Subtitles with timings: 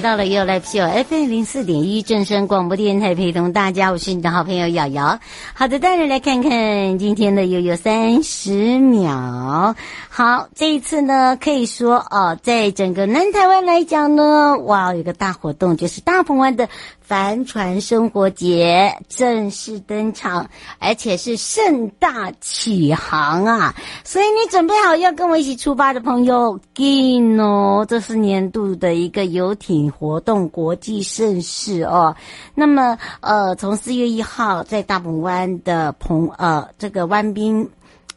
[0.00, 5.18] 到了 You Live Show FM 零四点一正声广播电台，陪同大家，我是你的好朋友瑶瑶。
[5.52, 9.74] 好的，大家来看看今天的悠悠三十秒。
[10.08, 16.68] 好，这一次呢，可以说哦，在整个南台湾来讲呢，哇，有个大活动，就是大鹏湾的。
[17.10, 23.74] 帆船生活节正式登场，而且是盛大启航啊！
[24.04, 27.84] 所以你准备好要跟我一起出发的朋友，，Gin 哦！
[27.88, 32.14] 这是年度的一个游艇活动国际盛事哦。
[32.54, 37.68] 那么，呃，从四月一号在大鹏湾的鹏呃这个湾滨。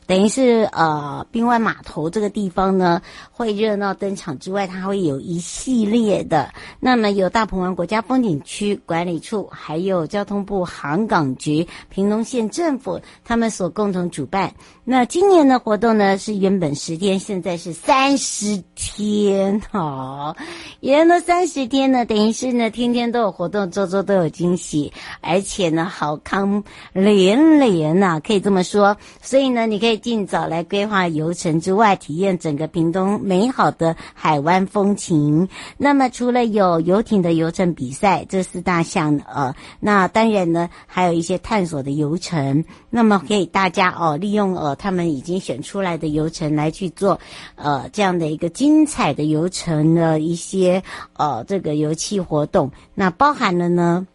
[0.06, 3.02] 等于是呃，滨湾码头这个地方呢，
[3.32, 6.54] 会热闹登场之外，它会有一系列的。
[6.82, 14.54] 那么有大鹏湾国家风景区管理处，还有交通部航港局、屏东县政府，他们所共同主办。
[14.84, 20.36] 那今年的活动呢，是原本十天，现在是三十天，哦，
[20.82, 28.98] 延了三十天呢，等于是呢，天天都有活动，周周都有惊喜，而且呢，好康连连呐，可以这么说。
[29.22, 29.93] 所以呢，你可以。
[29.98, 35.48] 尽早来规划游程之外，体验整个屏东美好的海湾风情。
[35.78, 42.64] 那么，除了有游艇的游程比赛这四大项呃，那当然呢，还有一些探索的游程。
[42.90, 47.20] 那么，可以大家哦，利用呃他们已经选出来的游程来去做
[47.56, 50.82] 呃这样的一个精彩的游程的一些
[51.18, 52.72] 呃这个游憩活动。
[52.94, 54.08] 那包含了呢。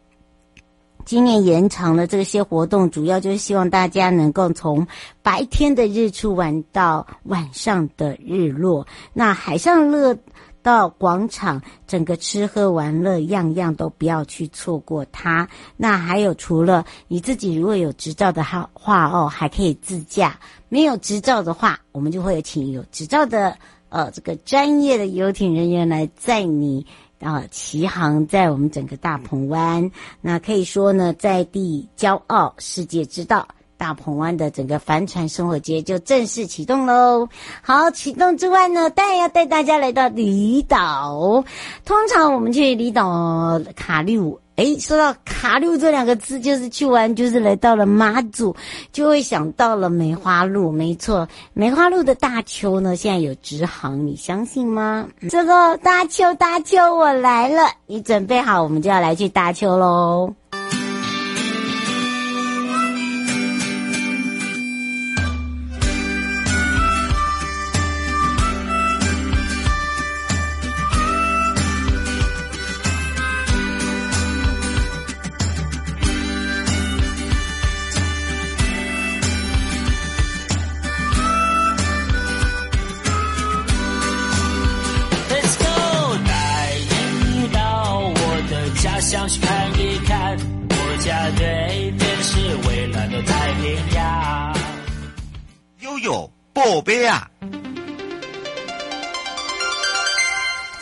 [1.08, 4.86] 今年延长了这些活动，主要就是希望大家能够从
[5.22, 8.86] 白天的日出玩到晚上的日落。
[9.14, 10.14] 那海上乐
[10.62, 15.48] 到广场，整个吃喝玩乐样样都不要去错过它。
[15.78, 20.32] 那还有，除了你自己如果有执照的话哦，还可以自驾；
[20.68, 23.56] 没有执照的话，我们就会有请有执照的
[23.88, 26.84] 呃这个专业的游艇人员来载你。
[27.20, 29.90] 啊，齐航在我们整个大鹏湾，
[30.20, 33.46] 那可以说呢，在地骄傲，世界之道，
[33.78, 37.26] 大鹏湾的整个帆船生活节就正式启动喽。
[37.62, 41.42] 好，启动之外呢，当然要带大家来到离岛。
[41.84, 44.38] 通常我们去离岛卡六。
[44.56, 48.56] 哎，说到卡六这两个字，就是去玩，就是来到了马祖，
[48.90, 50.72] 就会想到了梅花鹿。
[50.72, 55.06] 没错，梅花鹿的大丘呢，现在有直航，你相信吗？
[55.30, 60.34] 这个大丘，大丘，我来了，你准备好，我们就要来去大丘喽。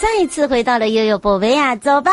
[0.06, 2.12] 再一次回到了悠悠博维亚，走吧。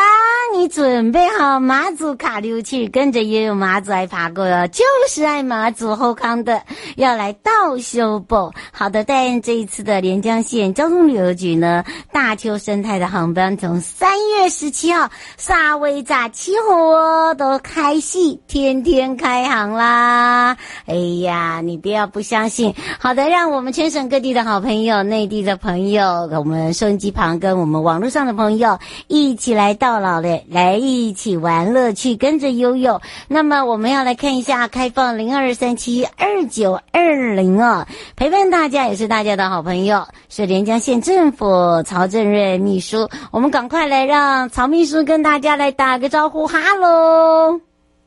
[0.56, 6.62] 你准备好马祖卡溜去，跟着悠悠马祖来爬过哟，就是爱马祖后康的，
[6.94, 8.52] 要来倒修报。
[8.70, 20.56] 好的，但这一次的连江县交通旅游局呢，大邱生态的航班从三月十七号沙威炸起火都开戏，天天开航啦！
[20.86, 22.72] 哎呀，你不要不相信。
[23.00, 30.43] 好的，让我们全省各地的好朋友、内地的朋友、我们收音机旁跟我们网络上的朋友一起来到老嘞。
[30.48, 33.00] 来一起玩乐趣，跟着悠悠。
[33.28, 37.86] 那么我们要来看一下开放零二三七二九二零哦，
[38.16, 43.08] 陪伴大家也是大家的好朋友，是连江县政府曹正瑞秘书。
[43.30, 47.60] 我们赶快来让曹秘书跟大家来打个招呼，哈喽，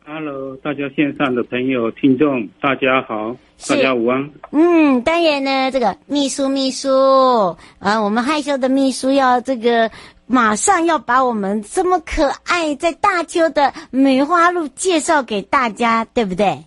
[0.06, 3.36] 哈喽，大家线上的朋友、听众，大家好，
[3.68, 4.30] 大家午安。
[4.52, 9.90] 嗯，当然呢，这个秘书秘书啊，我们害羞的秘书要这个。
[10.28, 16.66] 马上要把我们这么可爱在大邱的梅花鹿介绍给大家，对不对？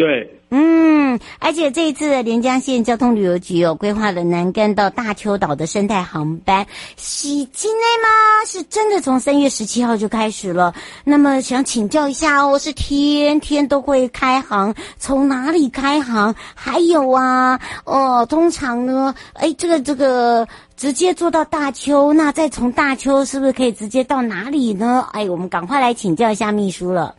[0.00, 0.34] 对。
[0.52, 6.66] 嗯，而且这一次连江县交通旅游局有规划了南竿到大邱岛的生态航班，
[6.96, 8.08] 是今天吗？
[8.46, 10.74] 是真的从三月十七号就开始了。
[11.04, 14.74] 那么想请教一下哦，是天天都会开航？
[14.98, 16.34] 从哪里开航？
[16.54, 25.06] 还有啊，哦，通常呢，哎，这个这个直接坐到大邱，那再从大邱是不是可以直接到哪里呢？
[25.12, 27.14] 哎，我们赶快来请教一下秘书了。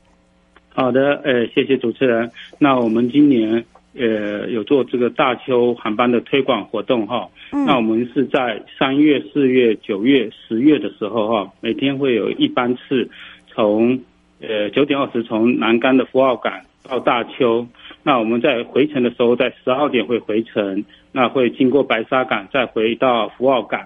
[0.73, 2.31] 好的，呃，谢谢主持人。
[2.57, 3.63] 那我们今年
[3.94, 7.27] 呃有做这个大邱航班的推广活动哈。
[7.51, 7.65] 嗯。
[7.65, 13.09] 那我们是在三月、四月、九月、十月的时候哈，每天会有一班次
[13.47, 14.00] 从
[14.39, 16.53] 呃九点二十从南竿的福澳港
[16.88, 17.68] 到大邱。
[18.01, 23.81] 那我们在回程的时候，在十二点会回程，那会经过白沙港，再回到福澳港。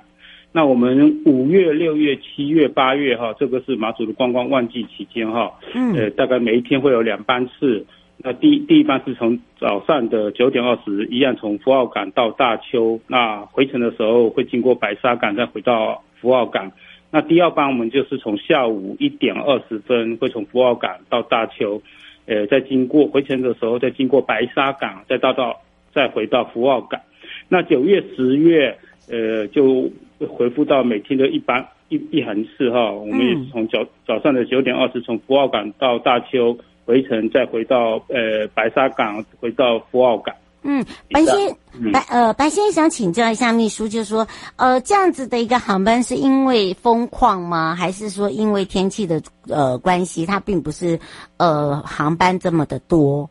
[0.55, 7.85] 那我们五月、六月、七月、八月哈，这个是马祖的观光旺季期间哈，嗯，呃，大概每一天会有两班次。
[8.19, 12.97] 那第第一班是从早上的九点二十，一样从福澳港到大邱。
[13.05, 16.71] 那回程的时候会经过白沙港，再回到福澳港。
[17.11, 21.81] 那第二班我们就是从下午一点二十分会从福澳港到大邱，
[22.27, 25.59] 呃，再经过回程的时候再经过白沙港，再到到
[25.93, 27.01] 再回到福澳港。
[27.49, 28.77] 那九月、十月，
[29.09, 29.91] 呃，就。
[30.19, 40.33] 会回复到每天的一班一一航次哈，我们也是从早早上的九点二十从福澳港到大邱回程，再回到呃白沙港，回到福澳港。
[40.63, 44.25] 嗯，白先、嗯、白呃白先生想请教一下秘书，就是说
[44.55, 47.75] 呃这样子的一个航班是因为风况吗？
[47.75, 50.99] 还是说因为天气的呃关系，它并不是
[51.37, 53.29] 呃航班这么的多？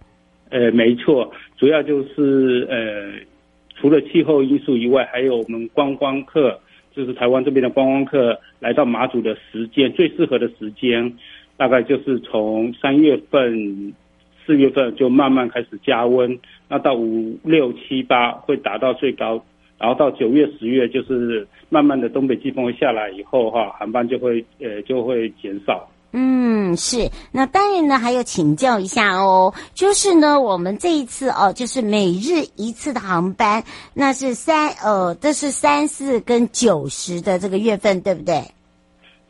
[0.50, 1.28] 呃，没错，
[1.58, 3.20] 主要就是呃
[3.74, 6.56] 除了气候因素以外，还有我们观光客。
[6.94, 11.12] 就是台湾这边的观光客来到马祖的时间，最适合的时间，
[11.56, 13.92] 大概就是从三月份、
[14.46, 16.38] 四月份就慢慢开始加温，
[16.68, 19.44] 那到五六七八会达到最高，
[19.78, 25.88] 然后到九月、十月就是慢慢的东北季风会下来以后，哈，航班就会呃就会减少。
[26.16, 27.10] 嗯，是。
[27.32, 38.48] 那当然呢，还要请教一下哦，就是呢，我们这一次哦，就是每日一次的航班，那是三呃，这是三四跟九十的这个月份，对不对？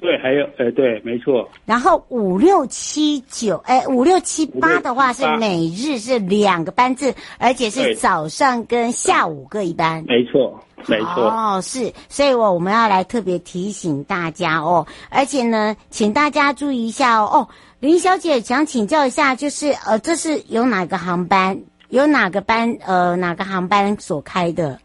[0.00, 1.48] 对，还有呃，对，没错。
[1.64, 10.04] 然后五六七九，哎，五六七八的话是每日是两个班次，而且是早上跟下午各一班。
[10.06, 10.62] 没错。
[10.86, 17.30] 没错哦，是，所以我我们要来特别提醒大家哦，而且呢，请大家注意一下哦。
[17.32, 17.48] 哦，
[17.80, 21.58] 林小姐想请教一下，就是呃，这是有哪个航班，
[21.88, 24.78] 有哪个班呃，哪个航班所开的？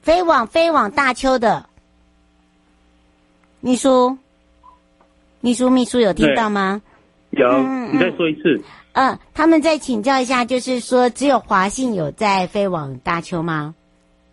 [0.00, 1.66] 飞往飞往大邱的
[3.64, 4.18] 秘书，
[5.40, 6.82] 秘书秘书有听到吗？
[7.30, 8.60] 有，嗯，你再说一次。
[8.92, 13.74] 嗯，他们再请教一下，就是说，只有华信有在飞往大邱吗？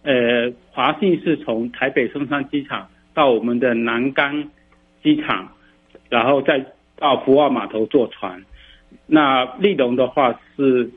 [0.03, 4.49] 呃，华信是从台北松山机场到我们的南竿
[5.01, 5.47] 机场，
[6.09, 6.65] 然后再
[6.97, 8.43] 到福澳码头坐船。
[9.05, 10.91] 那立荣的话是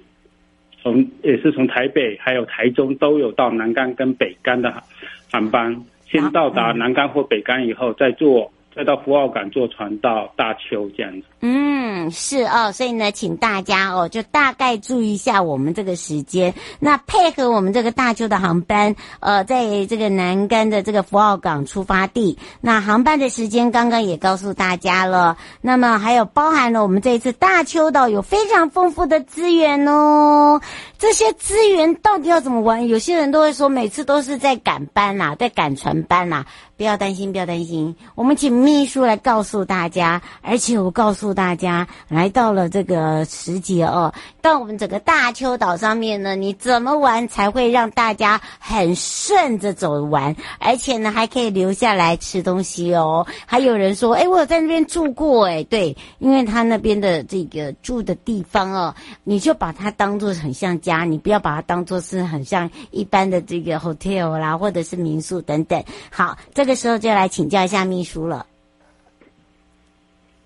[0.83, 4.83] 从也是从台北还有台中都有到南竿跟北竿的
[5.31, 5.85] 航班，
[6.15, 8.53] 先到达南竿或北竿以后再坐。
[8.75, 11.27] 再到福澳港坐船到大邱这样子。
[11.43, 25.37] 嗯，是哦，所以呢，请大家哦，就大概注意一下我们这个时间，那配合我们这个大邱的航班，呃，在这个南竿的这个福澳港出发地，那航班的时间刚刚也告诉大家了。
[25.61, 30.61] 那么还有包含了我们这一次大邱岛有非常丰富的资源哦。
[30.99, 32.87] 这些资源到底要怎么玩？
[32.87, 36.45] 有些人都会说，每次都是在赶班呐，在赶船班呐。
[36.77, 40.21] 不要担心，不要担心，我们请秘书来告诉大家。
[40.43, 50.35] 而且我告诉大家，来到了这个时节哦，到我们整个大坵岛上面呢，你怎么玩才会让大家很顺着走完？
[50.59, 53.27] 而且呢，还可以留下来吃东西哦。
[53.47, 65.83] 还有人说，哎，我有在那边住过，哎，对，因为他那边的这个住的地方哦，你就把它当做很像家，你不要把它当做是很像一般的这个 hotel 啦，或者是民宿等等。
[66.11, 68.47] 好，这个时候就来请教一下秘书了，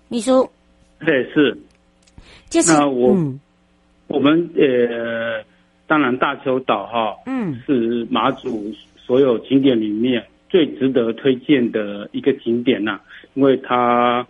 [0.07, 0.49] 秘书，
[1.05, 1.57] 对，是，
[2.49, 3.39] 就是那我，嗯、
[4.07, 5.43] 我们呃，
[5.87, 13.01] 当然大邱岛哈，嗯，是马祖所有景点里面最值得推荐的一个景点呐、啊，
[13.33, 14.25] 因为它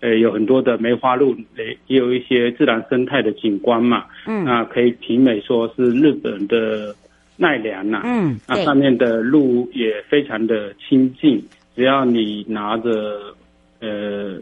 [0.00, 6.94] 呃有很多的梅花鹿，也也有一些自然生态的景观嘛，嗯，那可以媲美说是日本的。
[7.40, 11.40] 奈良呐，嗯，那上面的路也非常的清净，
[11.76, 13.32] 只要你拿着
[13.78, 14.36] 呃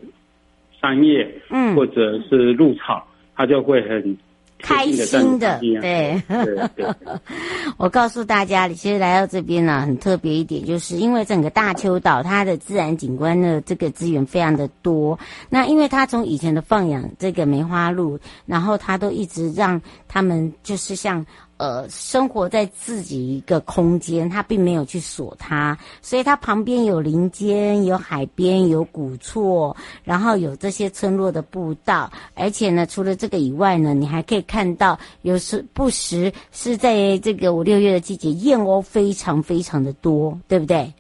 [0.86, 4.16] 桑叶，嗯，或者是入草，他就会很。
[4.58, 6.86] 开心的，对，对对
[7.76, 15.18] 我告诉大家，其实来到这边呢、啊，很特别一点，就是因为整个大邱岛它的自然景观的这个资源非常的多。
[15.50, 21.24] 那因为它从以前的放养这个梅花鹿，然后它都一直让他们就是像。
[21.58, 40.92] 呃，生活在自己一个空间，他并没有去锁它，所以它旁边有林间、有海边、有古厝，然后有这些村落的步道，而且呢，除了这个以外呢，你还可以看到有时不时是在这个五六月的季节，燕鸥非常非常的多，对不对？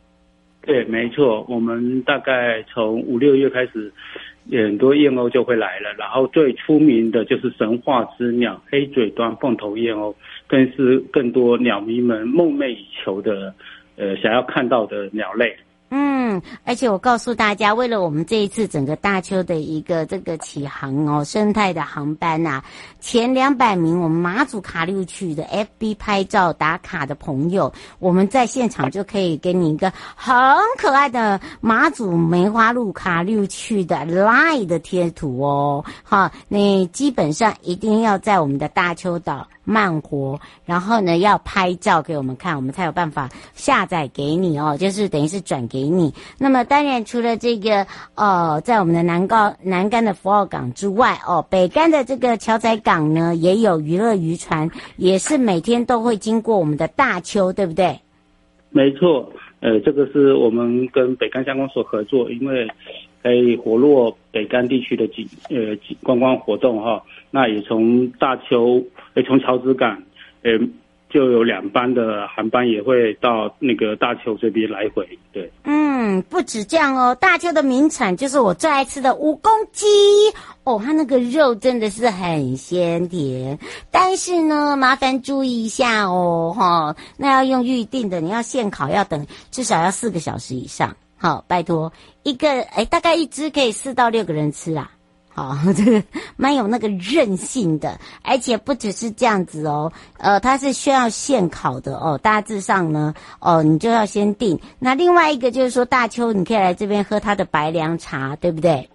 [0.62, 3.92] 对，没错，我们大概从五六月开始。
[4.50, 10.14] 很多燕鸥就会来了，然后最出名的就是神话之鸟黑嘴端凤头燕鸥，
[10.46, 13.52] 更是更多鸟迷们梦寐以求的，
[13.96, 15.56] 呃，想要看到的鸟类。
[15.90, 22.64] 嗯，而且我告诉大家，为了我们这一次整个大邱的一个这个启航哦，生态的航班呐、啊，
[23.00, 30.36] 前两百名我们马祖卡六区的 FB 拍照打卡的朋友，我们在现场就可以给你一个很
[30.76, 35.84] 可爱的马祖梅花鹿卡六区的 LINE 的贴图哦。
[36.02, 39.46] 好，你基本上一定要在我们的大邱岛。
[39.66, 46.14] 慢活，然后呢，要拍照给我们看，我们才有办法下载给你哦，就是等于是转给你。
[46.38, 58.00] 那么当然除了这个呃，在我们的南高南竿的福澳港之外哦，北竿的这个桥仔港呢，也有娱乐渔船，也是每天都会经过我们的大坵，对不对？
[58.70, 59.28] 没错，
[59.60, 62.68] 呃，这个是我们跟北竿相关所合作，因为
[63.22, 67.02] 可以活络北竿地区的景呃观光活动哈、哦。
[67.36, 68.82] 那也从大邱。
[69.12, 70.02] 诶，从桥子港，
[70.42, 70.58] 诶，
[71.10, 75.06] 就有两班的航班也会到那个大邱这边来回。
[75.32, 79.86] 对，嗯，不止这样哦，大邱的名产就是我最爱吃的武功鸡
[80.64, 83.58] 哦，它那个肉真的是很鲜甜，
[83.90, 94.90] 但是呢，麻烦注意一下哦，哈，那要用预定的，你要现烤要等至少要四个小时以上，好，拜托，一个诶，大概一只可以四到六个人吃啊。
[95.36, 96.02] 好， 这个
[96.36, 102.16] 蛮有那个韧性的，而且不只是这样子哦，呃，它是需要现烤的哦。
[102.22, 104.58] 大致上呢，哦，你就要先定。
[104.78, 108.88] 那另外一个就是说，大邱你可以来这边喝它的白凉茶，对不对？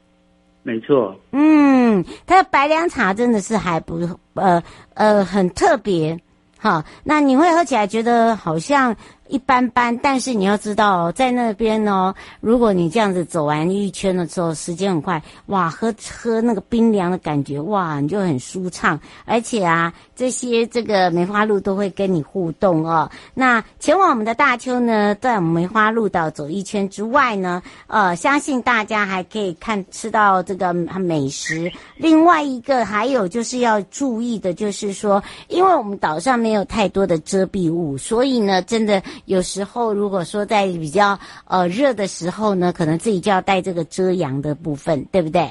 [0.64, 1.16] 没错。
[1.32, 4.00] 嗯，它的白凉茶真的是还不
[4.34, 4.64] 呃
[4.96, 6.20] 呃很特别。
[6.58, 8.96] 好，那你会喝起来觉得好像。
[9.32, 19.00] 一般般，但是你要知道，在那边呢，如果你这样子走完一圈的时候，时间很快，哇，喝喝那个冰凉的感觉，哇，你就很舒畅。
[19.24, 23.10] 而且啊，这些这个梅花鹿都会跟你互动哦。
[23.34, 31.72] 那前往我们的大坵呢，在我们梅花鹿岛走一圈之外呢，呃，相信大家还可以看吃到这个美食。
[31.96, 39.02] 另外一个还有就是要注意的，就是说，因为我们岛上没有太多的遮蔽物，所以呢，真的。
[39.26, 45.50] 有时候，如果说在比较呃热的时候呢，可能自己就要带这个遮阳的部分，对不对？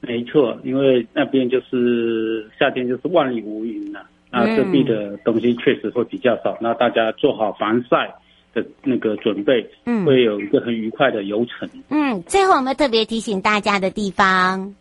[0.00, 6.52] 没错，因为那边就是夏天就是万里无云了，那遮蔽的东西确实会比较少。
[6.54, 8.12] 嗯、那大家做好防晒
[8.52, 11.68] 的那个准备，嗯，会有一个很愉快的游程。
[11.88, 14.74] 嗯，最后我们特别提醒大家的地方，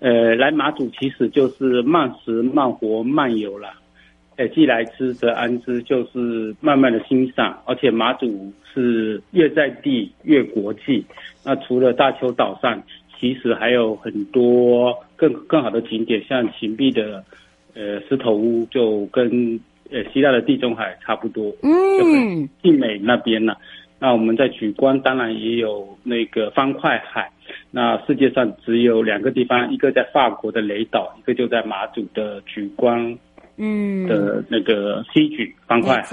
[0.00, 3.68] 呃，来马祖其实就是慢食、慢活、慢游了。
[4.36, 7.62] 哎，既来之则安之，就是慢慢的欣赏。
[7.66, 11.04] 而且马祖是越在地越国际。
[11.44, 12.82] 那除了大邱岛上，
[13.18, 17.22] 其实还有很多更更好的景点，像芹壁的
[17.74, 19.60] 呃石头屋，就跟
[19.90, 21.52] 呃希腊的地中海差不多。
[21.62, 23.54] 嗯，静美那边呢。
[23.98, 27.30] 那我们在举光当然也有那个方块海。
[27.70, 33.16] 那世界上只有两个地方，一个在法国的雷岛，一个就在马祖的举光。
[33.62, 34.06] 嗯。
[34.08, 36.04] 的那个西莒方块，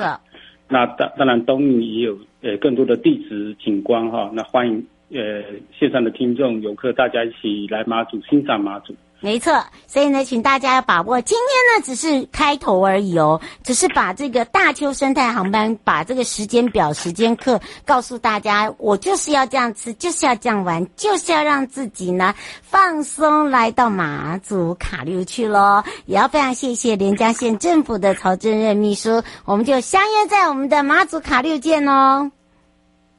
[0.70, 5.42] 那当当然东营也有呃更多的地质景观哈，那欢迎呃
[5.78, 8.96] 线上的听众游客大家一起来马祖欣赏马祖。
[9.22, 11.20] 没错，所以呢，请大家要把握。
[11.20, 18.74] 今天呢，只是开头而已哦，只是把这个大邱生态航班，把这个时间表、时间课告诉大家。
[18.78, 25.84] 我就是要这样吃，就是要这样玩，就是要让自己呢放松，来到马祖卡六去喽。
[26.06, 32.32] 也要非常谢谢连江县政府的曹正任秘书，我们就相约在我们的马祖卡六见哦。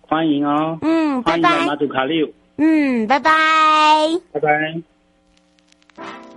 [0.00, 1.66] 欢迎哦，嗯，拜拜。
[1.66, 2.26] 马祖卡六，
[2.56, 3.30] 嗯，拜拜，
[4.32, 4.48] 拜拜。
[6.00, 6.29] Thank you.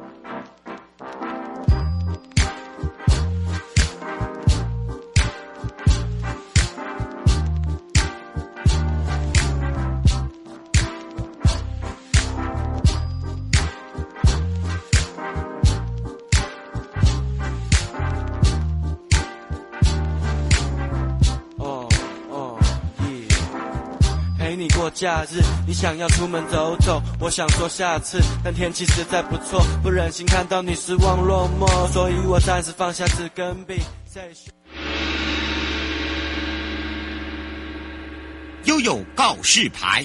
[24.94, 25.42] 假日。
[25.68, 33.82] 你想要出门走走，我想说下次，但天气实在不错，不忍心看到你失望落寞，所以我暂时放下纸跟笔。
[38.66, 40.04] 悠悠告示牌。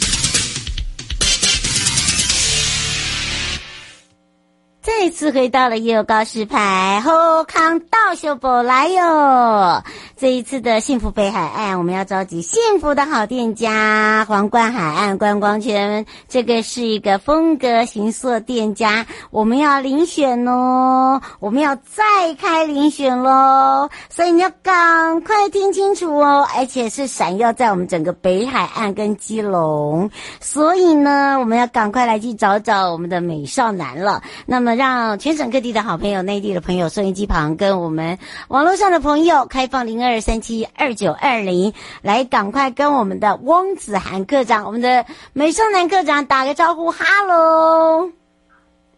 [4.88, 9.85] 再次回到了悠悠告示牌，后康道秀博来哟。
[10.16, 16.07] 这一次的幸福北海岸，我们要召集幸福的好店家——皇冠海岸观光圈。
[16.26, 23.90] 这个是一个风格形塑店家，我们要遴选哦，我们要再开遴选喽。
[24.09, 30.11] 所以你要赶快听清楚哦，而且是闪耀在我们整个北海岸跟基隆。
[30.40, 34.23] 所以呢，我们要赶快来去找找我们的美少男了。
[34.47, 40.23] 那么，让全省各地的好朋友、内地的朋友、收音机旁跟我们网络上的朋友开放零二。
[40.28, 48.11] 三七二九二零，来赶快跟我们的翁子涵课长，我们的美少男课长打个招呼，哈喽！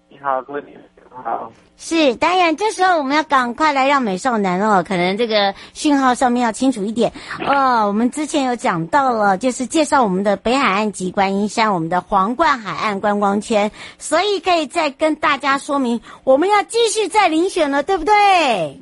[0.08, 0.76] 你好，各位你
[1.08, 1.52] 好。
[1.82, 7.86] 是，当然，这时候我们要赶快来让美少男哦，可能这个讯号上面要清楚一点哦。
[7.86, 18.78] 我们之前有讲到了，就是介绍我们的北海岸及观音山，我们的皇冠海岸观光圈，所以可以再跟大家说明，我们要继续再遴选了，对不对？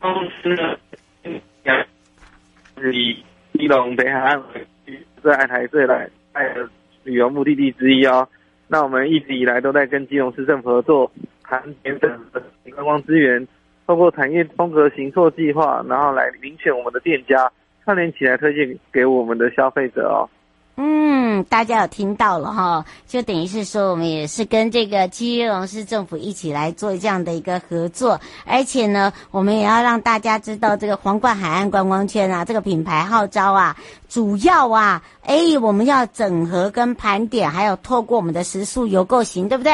[0.00, 0.10] 公
[0.42, 0.78] 司呢，
[2.78, 4.66] 是以基隆北海岸为
[5.22, 6.66] 最爱台最来爱的
[7.04, 8.26] 旅游目的地之一哦。
[8.68, 11.10] 那我们一直以来都在跟金融市政府合作，
[11.44, 12.42] 盘点等的
[12.72, 13.46] 观光资源，
[13.86, 17.50] 透过产业风格行错计划，然后来遴选我们的店家，
[17.84, 20.28] 串联起来推荐给我们的消费者哦。
[20.76, 33.76] 嗯，大家有听到了哈，就等于是说，我们也是跟这个基隆市政府一起来做这样的一个合作，而且呢，我们也要让大家知道这个皇冠海岸观光圈啊，这个品牌号召啊，
[34.08, 39.72] 主要啊，哎，我们要整合跟盘点，还有透过我们的食宿游购行，对不对？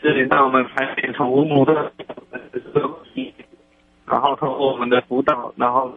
[0.00, 1.92] 是，那我们盘点从五亩的
[4.06, 5.90] 然后透过我们的辅导，然后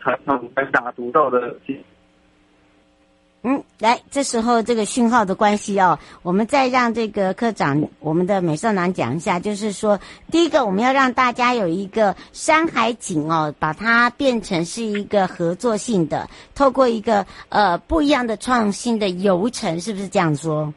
[0.00, 1.56] 传统单打独斗的。
[3.44, 9.98] 嗯，来，这时候这个讯号的关系哦，我们再让这个科长，我们的美少男讲一下，就是说，
[10.30, 20.72] 第一个我们要让大家有一个山海景哦，把它变成是一个合作性的，透过一个呃不一样的创新的游程，是不是这样说？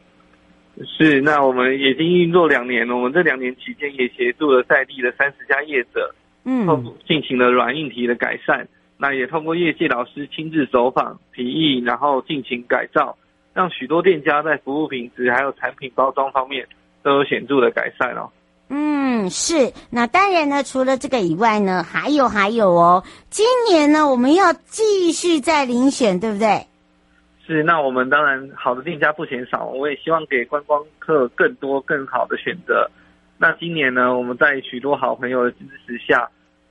[0.98, 6.66] 是，那我们已经运作两年了，我们这两年期间也协助了在地的三十家业者，嗯，
[7.06, 8.66] 进行了软硬体的改善。
[8.98, 13.14] 那也通过业界老师亲自走访、提议，然后进行改造，
[13.52, 16.66] 让许多店家在服务品质还有产品包装方面
[17.02, 18.30] 都有显著的改善哦。
[18.70, 19.70] 嗯，是。
[19.90, 23.04] 那当然呢，除了这个以外呢，还有还有哦。
[23.28, 26.66] 今年呢，我们要继续再遴选，对不对？
[27.46, 27.62] 是。
[27.62, 32.90] 那我们当然好的店家不嫌少，我也希望给观光客更多更好的选择。
[33.36, 36.26] 那今年呢，我们在许多好朋友的支持下。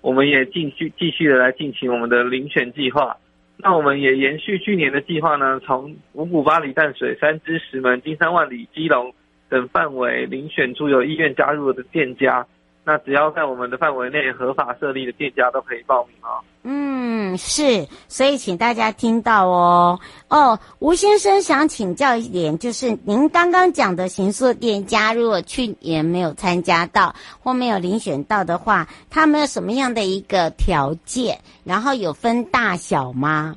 [0.05, 3.17] 我们也继续继续的来进行我们的遴选计划，
[3.57, 9.11] 那我们也延续去年的计划呢，从五谷巴里、淡水、三支、石门、金山、万里、基隆
[9.49, 12.45] 等范围遴选出有意愿加入的店家。
[12.87, 16.39] 那只要在我们的范围内合法设立的店家都可以报名哦。
[16.61, 19.99] 嗯，是，所以请大家听到哦。
[20.29, 31.39] 哦，吴先生想请教一点，就是您刚刚讲的形塑店家，如果去年没有参加到或没有遴选到的话，他们有什么样的一个条件？
[31.63, 33.55] 然后有分大小吗？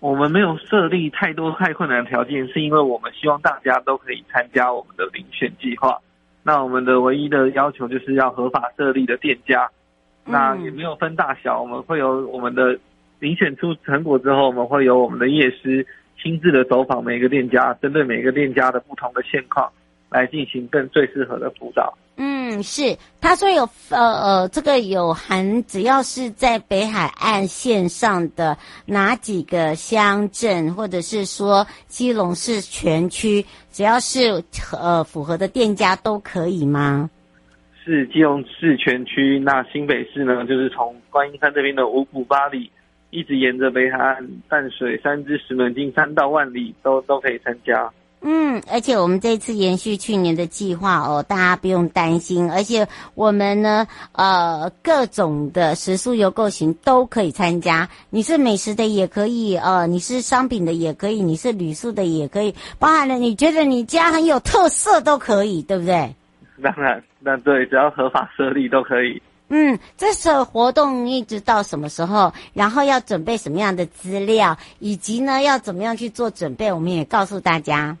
[0.00, 5.98] 我们没有设立太多太困难的条件，是因为我们希望大家都可以参加我们的遴选计划。
[6.48, 9.68] 那我们的唯一的要求就是要合法设立的店家，
[10.24, 12.74] 那也没有分大小，我们会有我们的
[13.20, 15.86] 遴选出成果之后，我们会有我们的业师
[16.18, 19.70] 亲自的走访每个店家，针对每个店家的不同的现况
[20.08, 21.92] 来进行更最适合的辅导。
[22.16, 28.56] 嗯，嗯是，他说有呃呃，这个有含，只要是在北海岸线上的
[28.86, 37.10] 哪几个乡镇，或者是说基隆市全区，只要是呃符合的店家都可以吗？
[37.84, 42.70] 是基隆市全区，那新北市呢，就是从观音山这边的五股八里，
[43.10, 47.90] 一直沿着北海岸淡水、三芝、石门、金山到万里，都都可以参加。
[48.20, 52.50] 嗯，而且我们这次延续去年的计划哦，大家不用担心。
[52.50, 57.88] 而且我们呢，呃，各种的食宿游购行都可以参加。
[58.10, 66.12] 你是美食的也可以，呃，你是商品的也可以，你是旅宿的也可以，包含了你觉得你家很有特色都可以，对不对？
[66.60, 69.22] 当然，那对，只要合法设立都可以。
[69.50, 72.32] 嗯，这次活动一直到什么时候？
[72.52, 76.70] 然后要准备什么样的资料，以及呢要怎么样去做准备？
[76.72, 77.96] 我们也告诉大家。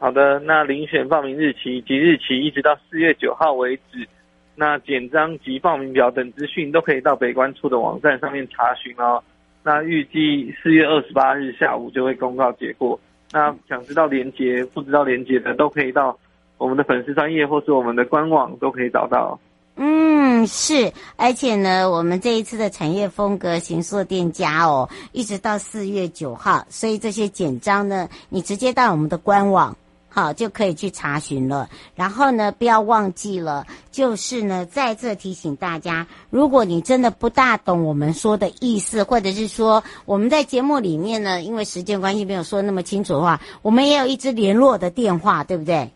[0.00, 4.06] 好的，那遴选报名日期即日起一直到四月九号为止。
[4.54, 9.22] 那简章及报名表等资讯都可以到北关处的网站上面查询哦。
[9.64, 12.98] 那预计四月二十八日下午就会公告结果。
[13.32, 16.16] 那想知道连结，不知道连结的都可以到
[16.58, 19.38] 我们的粉丝专页或是我们的官网都可以找到。
[19.76, 29.76] 嗯，是，而且呢，我们这一次的产业风格形塑店家哦，一直到四月九号，所以这些简章呢，你直接到我们的官网。
[30.08, 31.68] 好，就可以去查询了。
[31.94, 45.88] 然后呢，不要忘记了，就是呢，再次提醒大家，如果你真的不大懂我们说的意思，或者是说我们在节目里面呢，因为时间关系没有说那么清楚的话，我们也有一支联络的电话，对不对？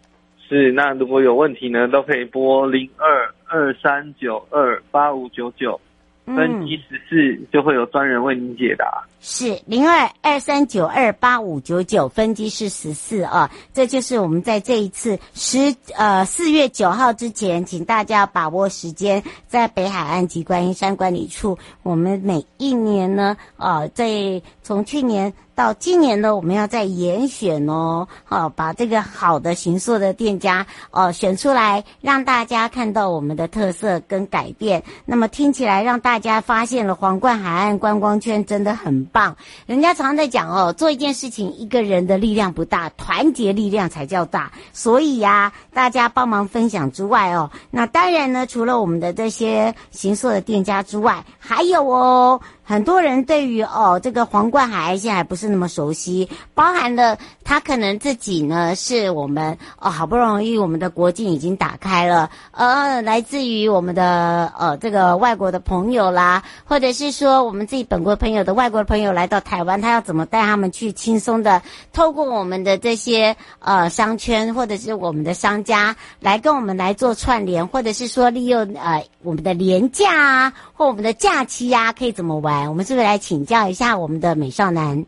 [0.48, 0.70] 是。
[0.72, 5.80] 那如果有问题呢，都可以拨零二二三九二八五九九，
[6.26, 9.02] 分机十四，就会有专人为您解答。
[9.24, 34.82] 是零二二三九二八五九九，分机是十四啊，这就是我们在这一次十呃四月九号之前，请大家把握时间，在北海岸及观音山管理处，我们每一年呢，呃，在从去年到今年呢，我们要再严选哦，好，把这个好的形塑的店家哦选出来，让大家看到我们的特色跟改变。
[35.04, 44.50] 那么听起来让大家发现了皇冠海岸观光圈真的很棒，人家常在讲哦，做一件事情一个人的力量不大，团结力量才叫大。
[44.72, 52.40] 所以呀、大家帮忙分享之外哦，那当然呢，除了我们的这些形塑的店家之外，还有哦。
[52.64, 71.60] 很多人对于哦这个皇冠海岸线还不是那么熟悉，包含了他可能自己呢是我们哦好不容易我们的国境已经打开了，呃来自于我们的呃这个外国的朋友啦，或者是说我们自己本国朋友的外国朋友来到台湾，他要怎么带他们去轻松的
[71.92, 82.68] 透过我们的这些呃商圈或者是我们的商家来跟我们来做串联，或者是说利用呃我们的廉价啊或我们的假期呀、啊、可以怎么玩？
[82.68, 85.04] 我们是不是来请教一下我们的美少男？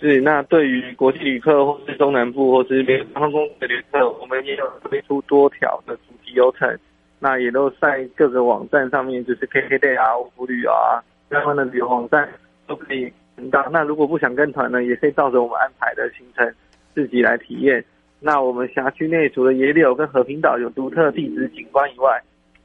[0.00, 6.78] 是，那对于国际旅客或是中南部或是联航空公司的旅客，我们也有推出多条的主题游程，
[7.20, 12.28] 那也都在各个网站上面，就是 KKday 啊、福旅啊相关的旅游网站
[12.66, 13.64] 都可以听到。
[13.70, 16.52] 那如果不想跟团呢，也可以照着我们安排的行程
[16.94, 17.84] 自己来体验。
[18.18, 22.20] 那我们辖区内除了野柳跟和平岛有独特地质景观以外，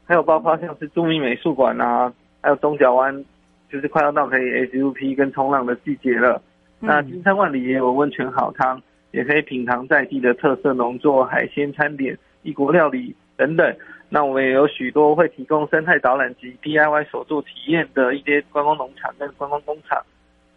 [0.07, 3.23] 还有包括像是著名美术馆啊，还有东角湾。
[3.69, 6.41] 就是快要到可以 SUP 跟冲浪的季节了，
[6.79, 13.75] 嗯、那金山万里也有温泉好汤，也可以品尝在地的特色农作、海鲜餐点、异国料理等等。
[14.07, 20.01] 那我们也有许多会提供生态导览及 DIY 手作体验的一些观光农场跟观光工厂。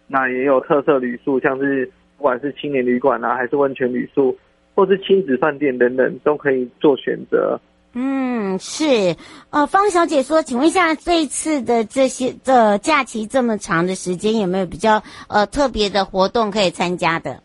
[0.07, 1.85] 那也有特色旅宿，像是
[2.17, 4.39] 不管是青年旅馆啊，还是温泉旅宿，
[4.77, 7.61] 或是亲子饭店等等，都可以做选择。
[7.93, 9.17] 嗯，是，
[9.51, 17.43] 呃，方小姐说，请问一下，这一次的这些的假期这么长的时间，有没有比较呃特别的活动可以参加的？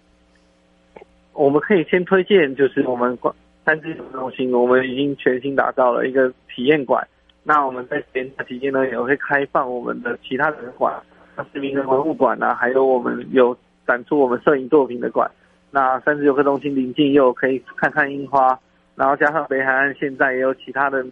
[1.34, 3.18] 我们可以先推荐，就是我们
[3.66, 7.06] 三芝中心，我们已经全新打造了一个体验馆。
[7.42, 10.94] 那我们在闲暇期间呢，也会开放我们的其他的馆，
[11.36, 15.30] 像是名人文物馆啊，还有我们有展出我们摄影作品的馆。
[15.72, 18.60] 那三芝游客中心临近，又可以看看樱花。
[18.96, 21.06] 然后加上北海岸现在也有其他的，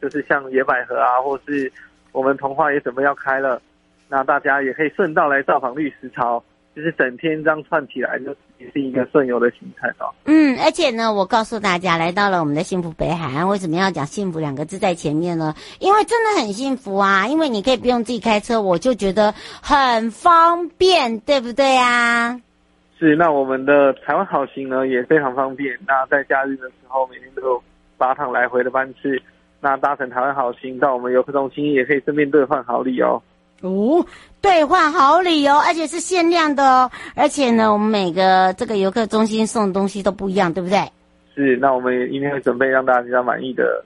[0.00, 1.70] 就是像野百合啊，或是
[2.12, 3.60] 我们童话也准备要开了，
[4.08, 6.42] 那大家也可以顺道来造访绿石槽，
[6.74, 10.08] 就是整天这样串起来，就也是一个顺游的形态哦。
[10.24, 15.54] 嗯，而且呢，我告诉大家，来到了我们的幸福北海岸，为什么要讲幸福两个字在前面呢？
[15.80, 22.40] 因为真的很幸福啊，因为你可以不用自己开车，我就觉得很方便，对不对啊？
[22.98, 25.78] 是，那我们的台湾好行呢也非常方便。
[25.86, 27.62] 那在假日的时候，每天都有
[27.96, 29.20] 八趟来回的班次。
[29.60, 33.22] 那搭乘台湾好行到我们游客中心，也可以顺便兑换好礼哦。
[33.62, 34.04] 哦，
[34.40, 36.90] 兑换好礼哦，而且是限量的哦。
[37.14, 40.80] 而且呢，我们每个这个游客中心送的东西都不一样，对不对？
[41.34, 43.84] 是，那我们也一定会准备让大家比较满意的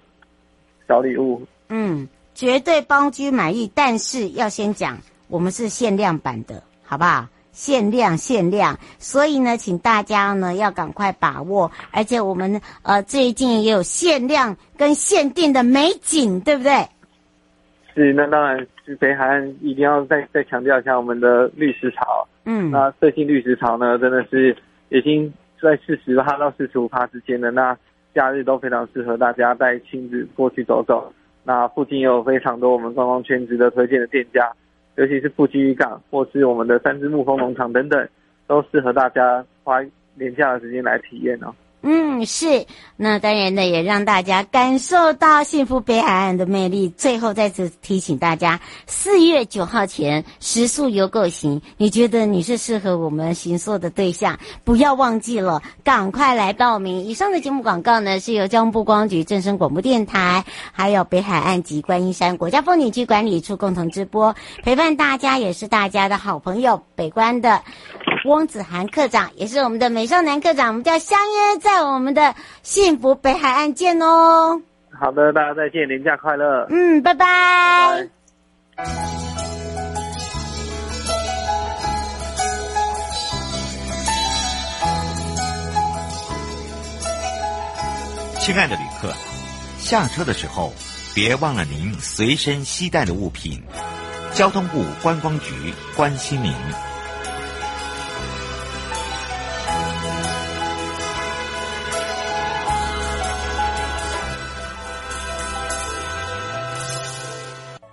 [0.89, 1.43] 小礼物。
[1.69, 4.99] 嗯，绝对帮君满意，但是要先讲，
[5.29, 7.27] 我们是限量版的，好不好？
[7.53, 16.89] 限量限量，所以呢，请大家呢要赶快把握，而且我们呃最近也有限量跟限定的美景，对不对？
[17.95, 22.27] 是，那当然是北海岸一定要再再强调一下我们的绿石潮。
[22.45, 24.57] 嗯，那最近绿石潮呢，真的是
[24.89, 27.77] 已经在四十趴到四十五趴之间的，那
[28.15, 31.13] 假日都非常适合大家带亲子过去走走。
[31.45, 34.51] 那附近也有非常多我们观光圈值得推荐的店家，
[34.97, 38.09] 尤其是富基渔港或是我们的三芝沐风农场等等，
[38.47, 39.81] 都适合大家花
[40.17, 41.55] 廉价的时间来体验哦。
[41.85, 42.67] 嗯，是，
[42.97, 46.89] 那当然呢，也让大家感受到幸福北海岸的魅力。
[46.97, 54.39] 最后再次提醒大家，四月九号前食宿游购行，你觉得你是适合我们行塑的对象？
[54.63, 57.05] 不要忘记了，赶快来报名。
[57.05, 64.37] 以上的节目广告呢，是由交通部光局、正声广播电台，还有北海岸及观音山国家风景区管理处共同直播。
[64.63, 67.61] 陪伴大家也是大家的好朋友，北观的
[68.25, 71.83] 翁子涵课长，也是我们的美少男课长，我们就要相约在。
[71.83, 74.61] 我们的幸福北海岸见哦！
[74.99, 76.67] 好的，大家再见，年假快乐！
[76.71, 78.09] 嗯，拜拜。
[78.77, 78.93] 拜拜。
[88.39, 89.13] 亲爱的旅客，
[89.79, 90.73] 下车的时候
[91.15, 93.63] 别忘了您随身携带的物品。
[94.33, 96.53] 交通部观光局关心您。